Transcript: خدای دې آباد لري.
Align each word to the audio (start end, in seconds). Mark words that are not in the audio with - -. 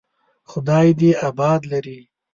خدای 0.49 0.87
دې 0.99 1.11
آباد 1.29 1.61
لري. 1.71 1.99